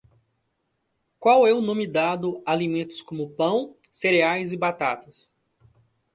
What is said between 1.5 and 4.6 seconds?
o nome dado a alimentos como pão, cereais e